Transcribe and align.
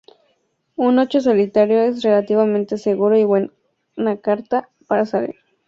Un 0.77 0.97
ocho 0.97 1.21
solitario 1.21 1.79
es 1.83 2.01
relativamente 2.01 2.79
seguro 2.79 3.19
y 3.19 3.23
buena 3.23 3.51
carta 4.19 4.67
para 4.87 5.05
salir. 5.05 5.35